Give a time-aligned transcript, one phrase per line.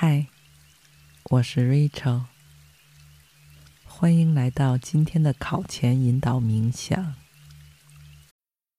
[0.00, 0.28] 嗨，
[1.24, 2.26] 我是 Rachel，
[3.84, 7.16] 欢迎来到今天的考前引导冥想。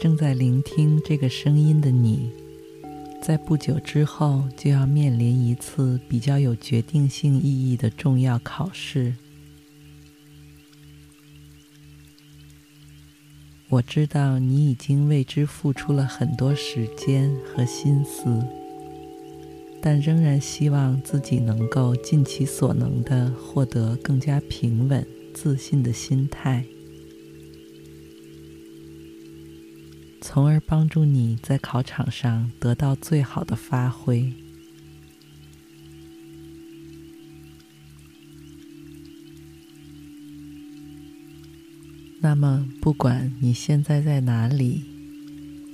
[0.00, 2.30] 正在聆听这个声音的你，
[3.20, 9.16] 在不久之后就要面临一次比较有决定性意义的重要考试。
[13.68, 18.40] 我知道你已经为之付出了很多时间和心思，
[19.82, 25.04] 但仍然希望自己能够尽其所能的获得更加平稳、
[25.34, 26.64] 自信的心态。
[30.38, 34.32] 从而帮助你在考场上得到最好的发挥。
[42.20, 44.84] 那么，不管你现在在哪里，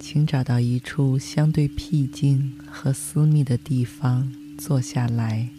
[0.00, 5.50] 请找到一处相对僻静和私密的地方坐下来，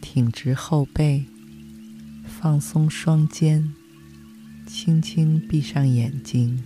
[0.00, 1.26] 挺直后背，
[2.24, 3.74] 放松双肩。
[4.78, 6.62] 轻轻闭上眼睛，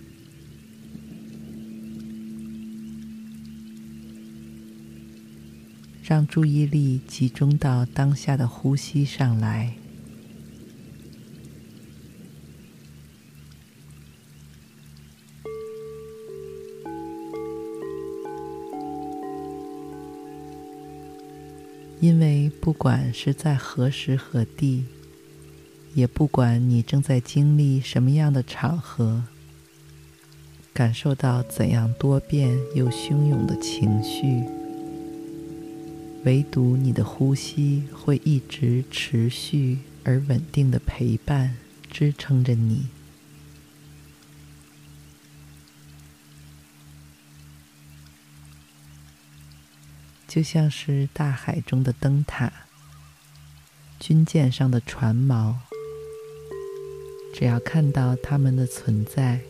[6.03, 9.75] 让注意力集中到当下的呼吸上来。
[22.01, 24.83] 因为不管是在何时何地，
[25.93, 29.23] 也不管你正在经历什么样的场合，
[30.73, 34.45] 感受到怎样多变又汹涌的情绪，
[36.23, 41.57] 唯独你的呼吸会一直持续而稳定的陪伴、
[41.89, 42.87] 支撑着你，
[50.25, 52.53] 就像是大海中的灯塔，
[53.99, 55.55] 军舰上的船锚。
[57.33, 59.41] 只要看到他们的存在，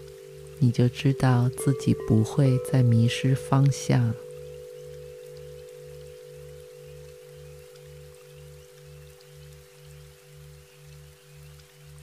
[0.60, 4.14] 你就知道自己不会再迷失方向。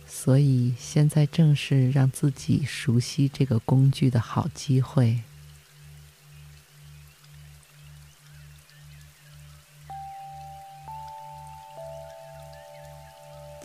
[0.07, 5.21] 所以，现在正是让自己熟悉这个工具的好机会。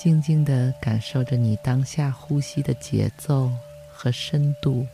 [0.04, 3.50] 静静地感受着你当下呼吸的节奏
[3.88, 4.86] 和深度，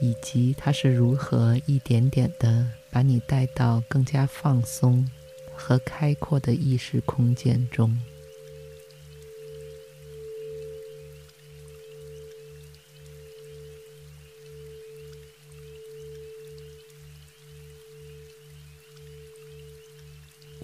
[0.00, 5.10] 以及它是如何一点点地把你带到更加放松
[5.56, 8.00] 和开阔的意识空间中。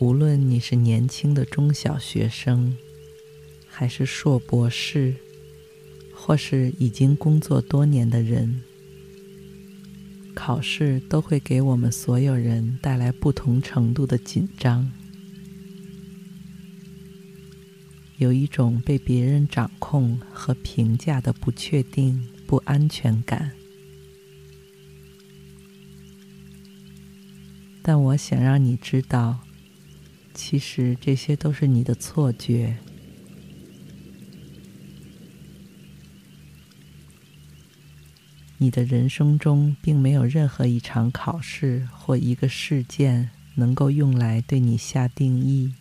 [0.03, 2.77] 无论你是年轻的中小学生，
[3.69, 5.15] 还是硕博士，
[6.13, 8.65] 或是已经工作多年的人，
[10.35, 14.91] 考试都会给我们所有人带来不同程度的紧张，
[18.19, 23.53] 有一种被别人掌控和评价的不确定、不安全感。
[27.81, 29.39] 但我想让你知道。
[30.35, 32.77] 其实这些都是你的错觉。
[38.59, 45.75] 你的人生中并没有任何一场考试或一个事件能够用来对你下定义，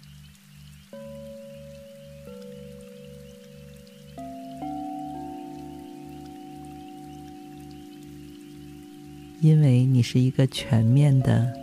[9.41, 11.53] 因为你是一个全面的、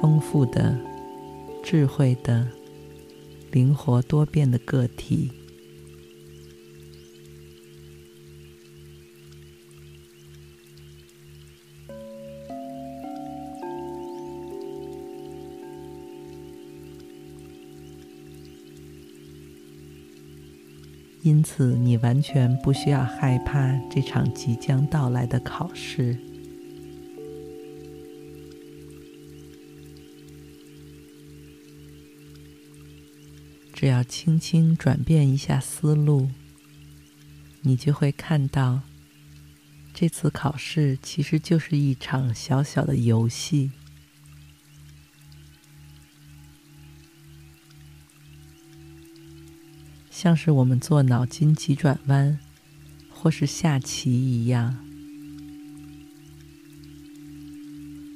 [0.00, 0.91] 丰富的。
[1.62, 2.46] 智慧的、
[3.50, 5.30] 灵活多变的个体，
[21.22, 26.31] 因此你完全不需要害怕这场即将到来的考试。
[33.82, 36.30] 只要轻轻转变一下思路，
[37.62, 38.82] 你就会看到，
[39.92, 43.72] 这次考试其实就是一场小小的游戏，
[50.12, 52.38] 像是我们做脑筋急转弯
[53.10, 54.76] 或是下棋一样，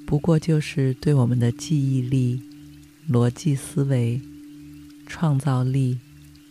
[0.06, 2.40] 不过就是对我们的记忆力、
[3.10, 4.22] 逻辑思维。
[5.06, 5.98] 创造力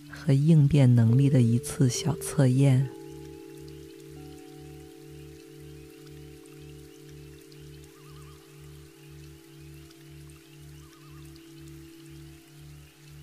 [0.10, 2.90] 和应变能力的一次小测验。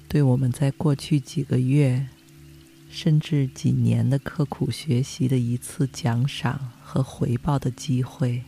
[0.08, 2.06] 对我们在过去几个月，
[2.90, 8.42] 甚至几年的刻苦学习的一次奖赏和回报的机会。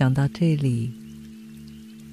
[0.00, 0.90] 想到这里，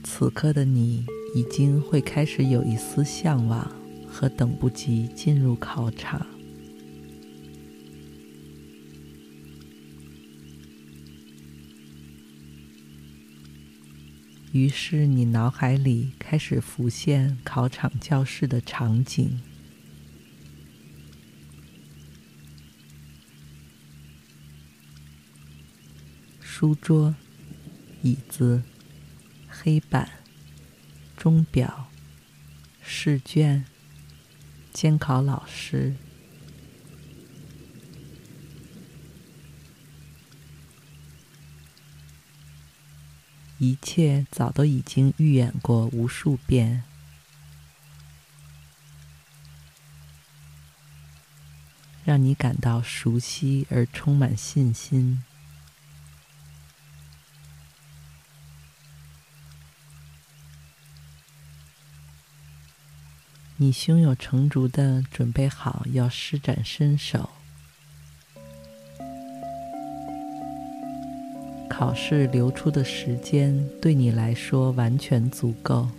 [0.03, 3.65] 此刻的你已经会开始有一丝向往
[4.05, 6.27] 和等不及进入考场。
[14.51, 19.39] 于是你脑海里开始浮现考场教室的场景：
[26.41, 27.15] 书桌。
[28.03, 28.63] 椅子、
[29.49, 30.09] 黑板、
[31.17, 31.89] 钟表、
[32.81, 33.65] 试卷、
[34.71, 35.95] 监考老师，
[43.57, 46.83] 一切早都已经预演过无数遍，
[52.05, 55.23] 让你感到熟悉而充满信心。
[63.59, 67.31] 你胸有成竹的准备好要施展身手，
[71.67, 75.89] 考试留出的时间对你来说完全足够，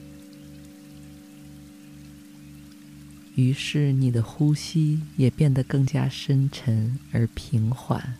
[3.35, 8.15] 于是你的呼吸也变得更加深沉而平缓。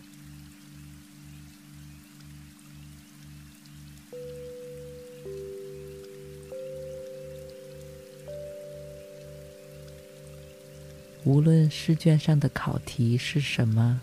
[11.29, 14.01] 无论试卷上的考题是什么，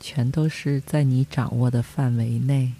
[0.00, 2.72] 全都是在你掌握的范围内。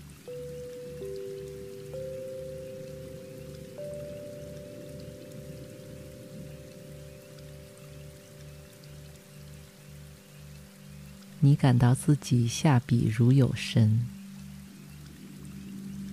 [11.40, 14.06] 你感到自己下笔如有神，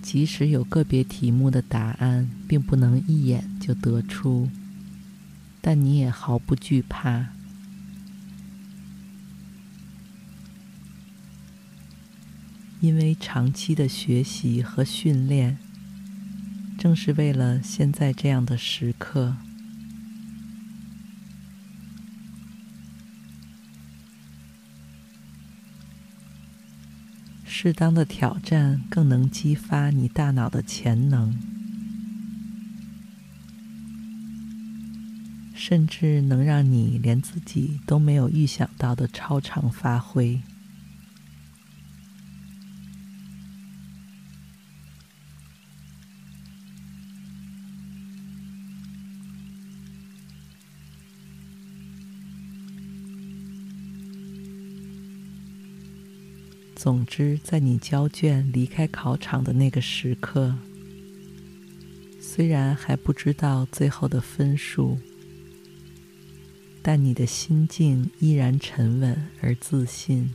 [0.02, 4.50] 即使有个别题目的答案并不能一眼就得出。
[5.64, 7.28] 但你也毫不惧怕，
[12.80, 15.56] 因为长期的学习和训练，
[16.76, 19.36] 正是为了现在这样的时刻。
[27.44, 31.51] 适当的挑战更能激发你大脑的潜能。
[35.72, 40.38] 甚至能让你连自己都没有预想到的超常发挥。
[56.76, 60.54] 总之，在你交卷离开考场的那个时刻，
[62.20, 64.98] 虽然还不知道最后的分数。
[66.84, 70.32] 但你的心境依然沉稳而自信，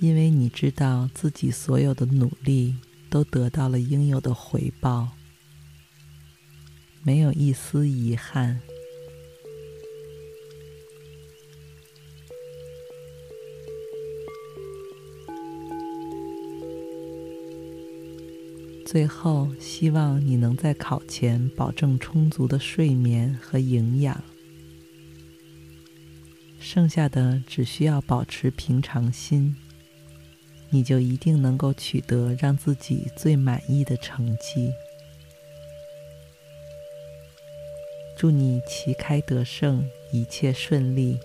[0.00, 2.74] 因为你知道自己所有的努力
[3.08, 5.10] 都得到了应有的回报，
[7.04, 8.60] 没有一丝遗憾。
[18.90, 24.20] 最后，希望你能在考前保证充足的睡眠和营养。
[26.58, 29.54] 剩下的只需要保持平常心，
[30.70, 34.72] 你就一定能够取得让自己最满意的成绩。
[38.16, 41.20] 祝你旗开得胜，一切顺利。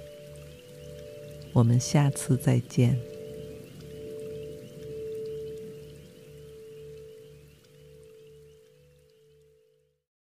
[1.52, 3.00] 我们下次再见。